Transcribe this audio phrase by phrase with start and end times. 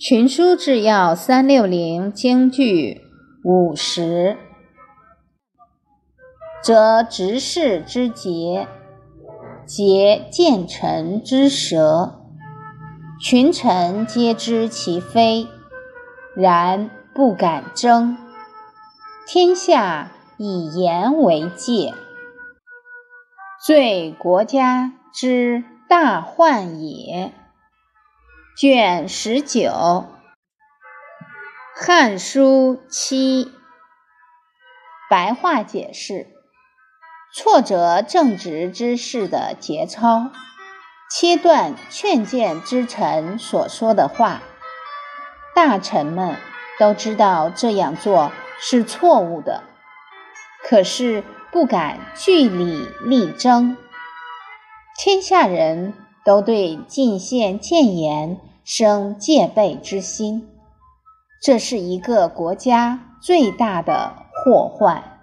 [0.00, 3.02] 群书治要三六零京剧
[3.42, 4.36] 五十，
[6.62, 8.68] 则执事之节，
[9.66, 12.20] 节见臣之舌，
[13.20, 15.48] 群臣皆知其非，
[16.36, 18.16] 然不敢争。
[19.26, 21.92] 天下以言为戒，
[23.66, 27.32] 罪国家之大患也。
[28.60, 29.70] 卷十九，
[31.76, 33.52] 《汉书》七，
[35.08, 36.26] 白话解释：
[37.32, 40.32] 挫折正直之士的节操，
[41.08, 44.42] 切断劝谏之臣所说的话。
[45.54, 46.34] 大臣们
[46.80, 49.62] 都知道这样做是错误的，
[50.68, 51.22] 可是
[51.52, 53.76] 不敢据理力争。
[54.96, 55.94] 天下人
[56.28, 58.38] 都对进献谏言。
[58.62, 60.46] 生戒备之心，
[61.42, 64.12] 这是一个国家最大的
[64.44, 65.17] 祸患。